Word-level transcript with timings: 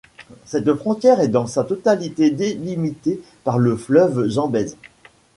Cette 0.45 0.73
frontière 0.73 1.19
est 1.19 1.27
dans 1.27 1.45
sa 1.45 1.63
totalité 1.63 2.31
délimitée 2.31 3.21
par 3.43 3.59
le 3.59 3.77
fleuve 3.77 4.27
Zambèse. 4.29 4.75